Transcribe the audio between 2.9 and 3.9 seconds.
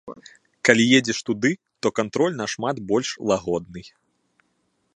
больш лагодны.